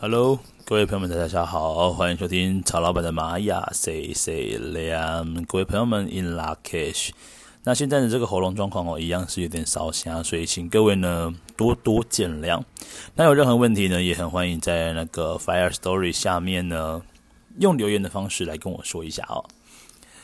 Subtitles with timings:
[0.00, 5.44] Hello，各位朋友们，大家好，欢迎收听曹老板的玛雅 C C 两。
[5.44, 7.10] 各位朋友们，In Lakish。
[7.64, 12.62] 那现在的这个喉咙状况哦，一样是有点烧声，所以请各位呢多多见谅。
[13.16, 17.02] 那有任何问题呢，也很欢迎在那个 Fire Story 下面呢，
[17.58, 19.44] 用留言的方式来跟我说一下哦。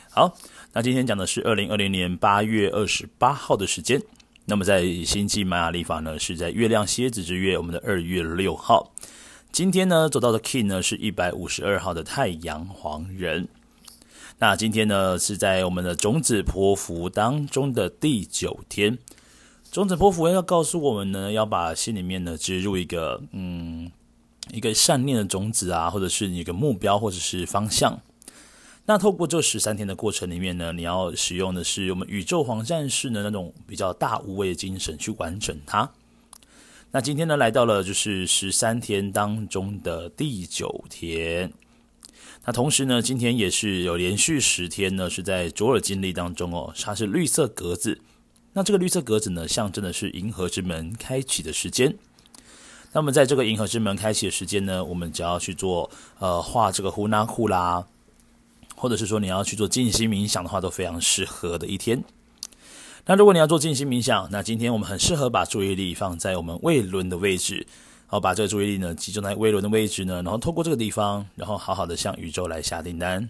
[0.09, 0.37] 好，
[0.71, 4.01] 那今天讲的是二零二零年八月二十八号的时间。
[4.45, 8.93] 那么在星际玛雅历法呢，是在月亮蝎子之月，我们的二月六号。
[9.55, 13.47] 今天呢，走到的 Kin 呢是一百五十二号的太阳黄人。
[14.37, 18.97] 那今天呢是在我们的种子波符当中的第九天。
[19.71, 23.89] 种子波符要告诉我们呢，要把心里面呢植入一个嗯
[24.51, 28.01] 一个善念的种子啊，或者是一个目标或者是方向。
[28.85, 35.89] 那透过这十三天的过程里面呢，你要使用的是我们宇宙黄战士的那种比较大无畏的精神去完成它。
[36.95, 41.51] 那今天呢，来到了就是十三天当中的第九天。
[42.45, 47.99] 那同时呢，今天也是有连续十天呢，是在卓尔经历当中哦，它是绿色格子。
[48.53, 51.93] 那这个绿色格子呢，象征的是银河之门开启的时间。
[52.93, 57.85] 那么在这个银河之门开启的时间呢，我们只要去做呃画这个呼纳库啦，
[58.73, 62.01] 或者是说你要去做静心冥想的话，都非常适合的一天。
[63.07, 67.67] 那如果你要做静心冥想，那今天我们很适合把注意力放在我们胃轮的位置，
[68.07, 73.29] 好，把这个注意力呢集中在胃轮的位置呢，然后透过这个地方，然后好好的向宇宙来下订单。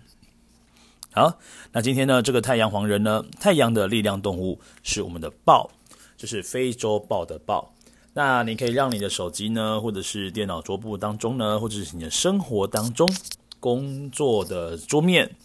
[1.11, 1.37] 好，
[1.73, 5.69] 那今天呢，这个太阳黄人呢，太阳的力量动物是我们的豹，
[6.15, 7.73] 就是非洲豹的豹。
[8.13, 13.13] 那你可以让你的手机呢，或者是电脑桌布当中呢，或者是你的生活当中
[13.59, 15.35] 工作的桌面，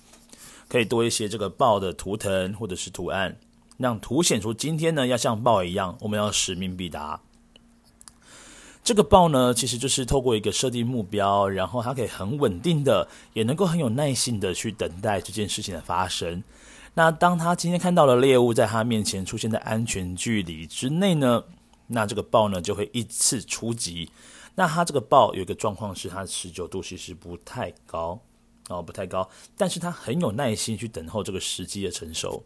[0.68, 3.36] 可以多一些这个豹的图腾或者是图案。
[3.80, 7.18] 让凸显出今天呢，要像豹一样，我们要使命必达。
[8.84, 16.44] 这个豹呢，其实就是透过一个设定目标，然后它可以很稳定的，也能够很有耐心的去等待这件事情的发生。
[16.92, 21.42] 那当他今天看到了猎物在他面前出现在安全距离之内呢，
[21.86, 24.10] 那这个豹呢就会一次出击。
[24.56, 28.20] 那它这个豹有一个状况是，它的持久度其实不太高
[28.68, 29.26] 哦，不太高，
[29.56, 32.44] 但是它很有耐心去等候这个时机的成熟。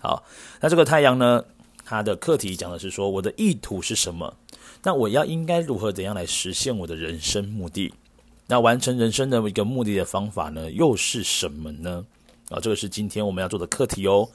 [0.00, 0.24] 好，
[0.60, 1.44] 那这个太阳呢，
[1.84, 4.36] 它的课题讲的是说，我的意图是什么？
[4.82, 7.92] 那我要应该如何怎样来实现我的人生目的？
[8.46, 12.06] 那完成人生的一个目的的方法呢，又是什么呢？
[12.48, 14.28] 啊，这个是今天我们要做的课题哦。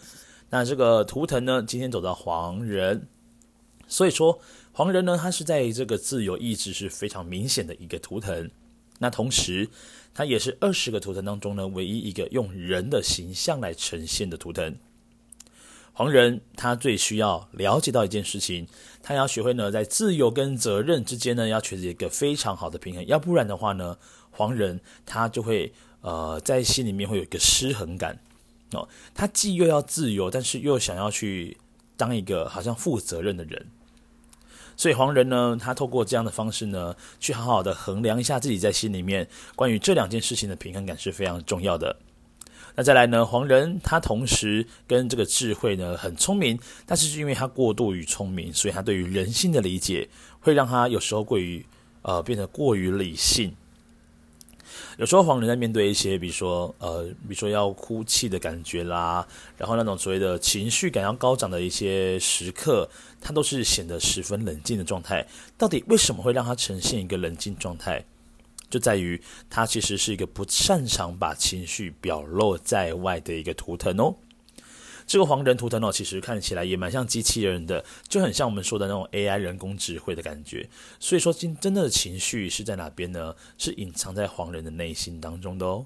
[0.49, 3.07] 那这个图腾呢，今天走到黄人，
[3.87, 4.37] 所以说
[4.71, 8.51] 黄人呢，它是在这个自由意志是非常明显的一个图腾。
[8.99, 9.67] 那同时，
[10.13, 14.75] 它也是二十个图腾当中呢，唯一一个用人的形象来呈现的图腾。
[15.95, 18.67] 黄人他最需要了解到一件事情，
[19.03, 23.95] 他要学会呢，在自由跟责任之间呢，要取得一个非常好的平衡，要不然的话呢，
[24.31, 25.71] 黄人他就会
[26.01, 28.19] 呃在心里面会有一个失衡感
[28.71, 31.57] 哦，他既又要自由，但是又想要去
[31.95, 33.67] 当一个好像负责任的人，
[34.75, 41.95] 所以黄人呢，他透过这样的方式呢，去好好的衡量一下自己在心里面关于这两件事情的平衡感是非常重要的。
[42.75, 51.63] 那再来呢，黄人他同时跟这个智慧呢很聪明，但是是因为他过度于聪明，所以他对于人性的理解会让他有时候过于
[52.01, 53.55] 呃变得过于理性。
[54.97, 62.89] 有时候黄人在面对一些比如说呃比如说要哭泣的感觉啦，然后那种所谓的情绪感要高涨的一些时刻，
[63.21, 65.25] 他都是显得十分冷静的状态。
[65.57, 68.03] 到底为什么会让他呈现一个冷静状态？
[68.73, 74.15] 就在于他其实是一个不擅长把情绪表露在外的一个图腾哦。
[75.05, 80.67] 这个黄人图腾哦，其实看起来也蛮像机器人的，就很像我们说的那种 AI 人工智慧的感觉。
[80.99, 83.35] 所以说，真真的情绪是在哪边呢？
[83.59, 85.85] 是隐藏在黄人的内心当中的哦。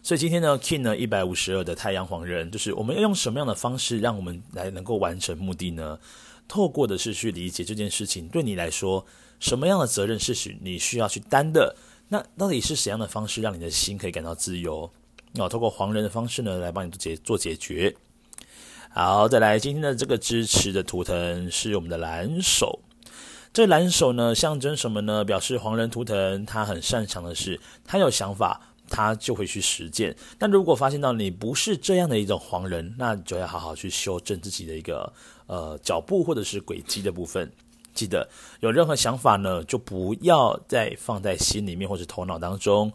[0.00, 5.98] 所以今天呢，King 呢一百五十二的太阳黄人，就是我们要用什么样的方式，让我们来能够完成目的呢？
[6.46, 9.04] 透过的是去理解这件事情对你来说。
[9.40, 11.76] 什么样的责任是需你需要去担的？
[12.08, 14.90] 那到底是怎样的方式让你的心可以感到自由？
[15.34, 17.94] 哦，通过黄人的方式呢，来帮你解做解决。
[18.90, 22.80] 好，再来今天的这个支持的图腾是我们的蓝手。
[23.52, 25.24] 这蓝手呢，象征什么呢？
[25.24, 30.16] 表示黄人图腾他很擅长的是，他有想法，他就会去实践。
[30.38, 35.12] 但如果发现到你不是这样的一种黄人，那就要好好去修正自己的一个
[35.46, 37.52] 呃脚步或者是轨迹的部分。
[37.98, 38.28] 记得
[38.60, 42.92] 有任何想法呢，就不要再放在心里面或者头脑当中，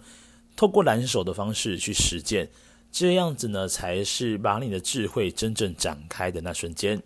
[0.56, 2.48] 透过蓝手的方式去实践，
[2.90, 7.02] 这样子呢，才是把你的智慧真正展开的那瞬间。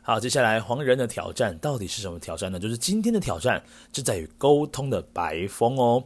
[0.00, 2.58] 好，接下来黄人的挑战到底是什么挑战呢？
[2.58, 3.62] 就是今天的挑战
[3.92, 6.02] 就在于沟通的白风哦。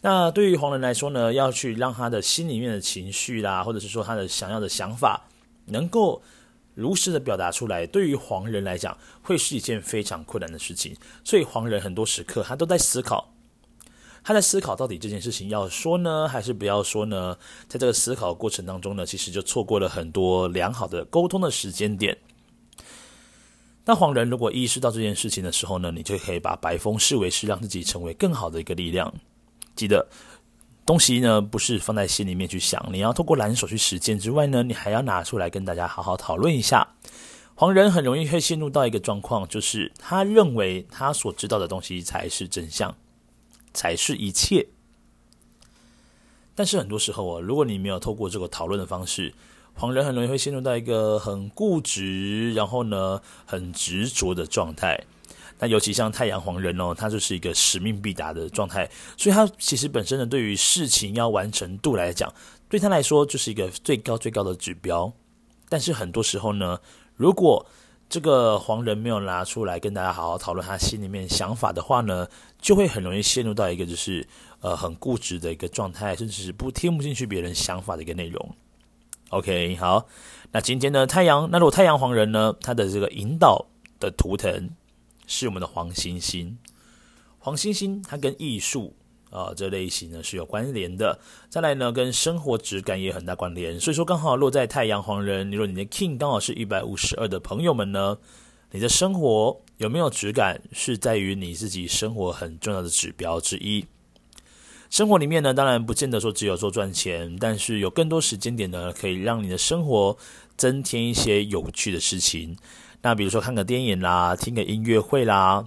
[0.00, 5.28] 那对于黄人来说呢，要去让他的心里面的情绪啦，或者是说他的想要的想法，
[5.66, 6.20] 能够
[6.80, 10.96] 如实的表达出来，对于黄人来讲，会是一件非常困难的事情。
[11.22, 13.34] 所以黄人很多时刻他都在思考，
[14.24, 17.36] 他在思考到底这件事情要说呢，还是不要说呢？
[17.68, 22.16] 在这个思考过程当中呢，其实就错过了很多良好的沟通的时间点。
[23.84, 29.12] 那黄人如果意识到这件事情的时候呢，你就可以把白风视为是让自己成为更好的一个力量。
[29.74, 30.06] 记得
[30.90, 36.96] 东西呢，不是放在心里面去想，你要透过蓝手去实践之外呢，你还要拿出来跟大家好好讨论一下。
[37.54, 42.92] 黄人很容易会陷入到一个状况，就是他认为他所知道的东西才是真相，
[43.72, 44.66] 才是一切。
[46.56, 49.32] 但是很多时候啊，如果你没有透过这个讨论的方式，
[49.74, 55.00] 黄人很容易会陷入到一个很固执，然后呢，很执着的状态。
[55.60, 62.32] 那尤其像太阳黄人哦，他就是一个使命必达的状态，所以他其实本身呢，对于事情要完成度来讲，
[62.66, 65.12] 对他来说就是一个最高最高的指标。
[65.68, 66.80] 但是很多时候呢，
[67.14, 67.64] 如果
[68.08, 72.26] 这个黄人没有拿出来跟大家好好讨论他心里面想法的话呢，
[72.60, 74.26] 就会很容易陷入到一个就是
[74.62, 78.54] 呃很固执的一个状态，甚至是不听不进去别人想法的一个内容。
[79.28, 80.06] OK，好，
[80.50, 83.66] 那今天呢，太阳，那如果太阳黄人呢，他的这个引导
[84.00, 84.70] 的图腾。
[85.30, 86.58] 是我们的黄星星，
[87.38, 88.92] 黄星星它跟艺术
[89.30, 91.16] 啊这类型呢是有关联的。
[91.48, 93.78] 再来呢，跟生活质感也很大关联。
[93.78, 98.18] 所以说，刚好落在太阳黄人，如果你的 King 刚好是一百五十二的朋友们呢，
[98.72, 103.86] 你的生活有没有质感，是在于你自己生活很重要的指标之一。
[104.90, 110.18] 生活里面呢，当然不见得说只有做赚钱，但是有更多时间点呢，可以让你的生活
[110.56, 112.56] 增添一些有趣的事情。
[113.02, 115.64] 那比如说看个电影啦，听个音乐会啦，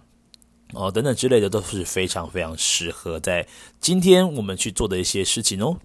[0.74, 3.48] 哦等等之类的都是非常非常适合在
[3.80, 5.78] 今天我们去做的一些事情哦。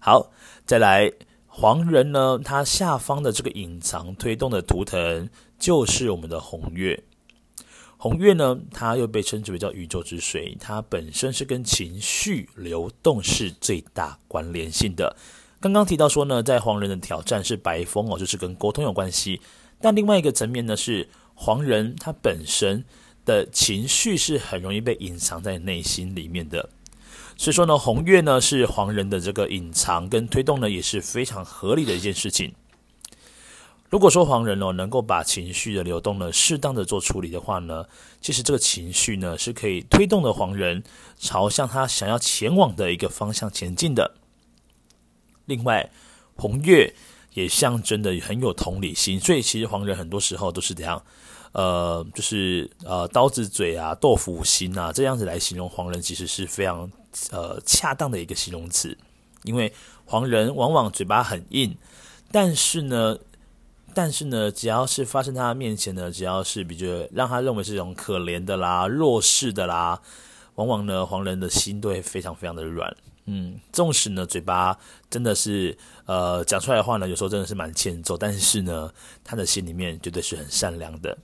[0.00, 0.32] 好，
[0.66, 1.12] 再来
[1.46, 7.02] 黄人呢，它下方的这个隐藏推动的图腾就是我们的红月。
[7.96, 15.14] 红月呢，它又被称之为叫宇宙之水，它本身是跟情绪流动是最大关联性的。
[15.60, 19.40] 刚刚提到说呢，在黄人的挑战是白风哦，就是跟沟通有关系。
[19.82, 22.84] 但另外一个层面呢，是黄人他本身
[23.24, 26.68] 的情绪是很容易被隐藏在内心里面的，
[27.38, 32.52] 所以说呢，红月呢是黄人的这个隐藏跟推动呢也是非常合理的一件事情。
[33.88, 37.86] 如果说黄人哦能够把情绪的流动呢适当的做处理的话呢，
[38.20, 40.84] 其实这个情绪呢是可以推动的黄人
[41.18, 44.14] 朝向他想要前往的一个方向前进的。
[45.46, 45.90] 另外，
[46.36, 46.94] 红月。
[47.34, 51.02] 也象征的很有同理心，所以其实黄人很多时候都是这样，
[51.52, 56.90] 呃，就是呃刀子嘴啊、豆腐心啊这样子来形容黄人，其实是非常
[57.30, 58.96] 呃恰当的一个形容词。
[59.44, 59.72] 因为
[60.04, 61.74] 黄人往往嘴巴很硬，
[62.30, 63.16] 但是呢，
[63.94, 69.98] 但是呢，只要是发生在他面前呢，只要是比较让他认为是这种可怜的啦、弱势的啦，
[70.60, 72.94] 往往呢黄人的心都会非常非常的软。
[73.24, 74.76] 嗯，纵使呢，嘴巴
[75.08, 78.92] 真的是呃讲出来的话呢，有时候真的是蛮欠揍，但是呢，
[79.24, 81.16] 他的心里面绝对是很善良的。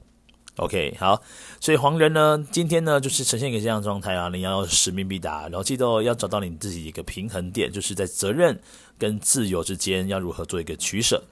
[0.57, 1.21] OK，好，
[1.61, 8.59] 所以黄人呢，今天呢就是呈现一个这样的状态啊，你要使命必达，然后记得要找到你自己一个平衡点，就是在责任
[8.97, 11.23] 跟自由之间要如何做一个取舍。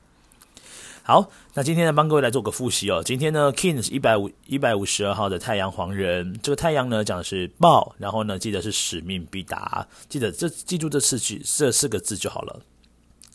[1.06, 3.02] 好，那今天呢，帮各位来做个复习哦。
[3.04, 12.58] 今天呢，King 是一百五一百五十二号的太阳黄人，这个太阳呢讲的是报，然后呢记得是使命必达，记得这记住这四句这四个字就好了。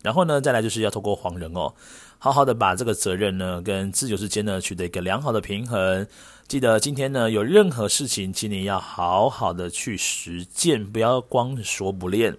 [0.02, 1.72] 然后呢，再来就是要透过黄人哦，
[2.18, 6.08] 好好的把这个责任呢跟自由之间呢取得一个良好的平衡。
[6.48, 12.36] 记得今天呢有任何事情，请你要好好的去实践，不要光说不练。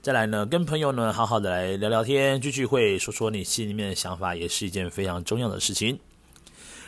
[0.00, 5.98] 再来呢，跟朋友呢好好的来聊聊天、聚聚会，说说你心里面的想法，也是一件非常重要的事情。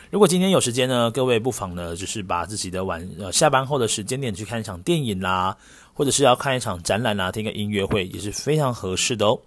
[0.09, 5.55] 如果今天有时间呢，各位不妨呢，就是把自己的晚呃下班后的时间点去看一场电影啦，
[5.93, 9.37] 或者是要看一场展览啦，听个音乐会，也是非常合适的哦。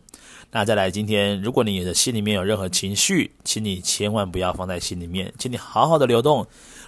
[0.50, 6.46] 那再来，今天如果你的心里面有任何情绪，请你千万不要放在心里面，请你好好的流动，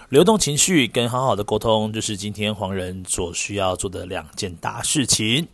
[0.09, 5.47] 流动情绪跟好好的沟通，就是今天黄人所需要做的两件大事情。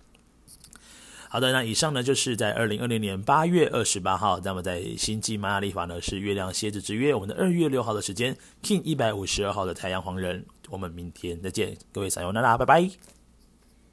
[1.34, 12.88] 好的，那以上呢就是在二零二零年八月二十八号，那么在星际玛雅历法呢是月亮蝎子之月，我们的二月六号的时间，King 一百五十二号的太阳黄人，我们明天再见，各位撒油那拉，拜拜。